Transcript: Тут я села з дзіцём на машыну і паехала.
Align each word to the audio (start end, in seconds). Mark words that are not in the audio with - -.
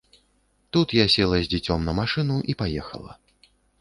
Тут 0.75 0.95
я 0.99 1.03
села 1.15 1.37
з 1.43 1.51
дзіцём 1.51 1.85
на 1.91 1.95
машыну 1.99 2.39
і 2.55 2.57
паехала. 2.63 3.11